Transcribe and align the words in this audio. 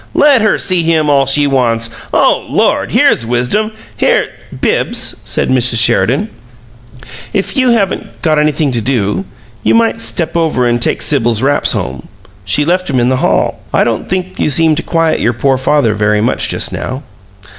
'Let 0.15 0.41
her 0.41 0.57
see 0.57 0.81
him 0.81 1.11
all 1.11 1.27
she 1.27 1.45
wants'! 1.45 1.91
Oh, 2.11 2.43
Lord! 2.49 2.91
here's 2.91 3.23
wisdom; 3.23 3.71
here's" 3.95 4.29
"Bibbs," 4.61 5.15
said 5.23 5.49
Mrs. 5.49 5.77
Sheridan, 5.77 6.29
"if 7.33 7.55
you 7.55 7.69
haven't 7.69 8.19
got 8.23 8.39
anything 8.39 8.71
to 8.71 8.81
do, 8.81 9.25
you 9.61 9.75
might 9.75 10.01
step 10.01 10.35
over 10.35 10.65
and 10.67 10.81
take 10.81 11.03
Sibyl's 11.03 11.43
wraps 11.43 11.73
home 11.73 12.07
she 12.43 12.65
left 12.65 12.89
'em 12.89 12.99
in 12.99 13.09
the 13.09 13.17
hall. 13.17 13.59
I 13.71 13.83
don't 13.83 14.09
think 14.09 14.39
you 14.39 14.49
seem 14.49 14.73
to 14.77 14.81
quiet 14.81 15.19
your 15.19 15.33
poor 15.33 15.55
father 15.55 15.93
very 15.93 16.19
much 16.19 16.49
just 16.49 16.73
now." 16.73 17.03